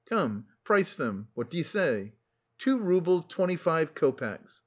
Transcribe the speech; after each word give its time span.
Come, 0.09 0.47
price 0.63 0.95
them! 0.95 1.27
What 1.35 1.51
do 1.51 1.57
you 1.57 1.63
say? 1.63 2.13
Two 2.57 2.79
roubles 2.79 3.25
twenty 3.29 3.55
five 3.55 3.93
copecks! 3.93 4.59